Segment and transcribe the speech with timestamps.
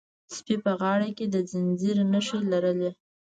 [0.35, 2.91] سپي په غاړه کې د زنځیر نښې لرلې.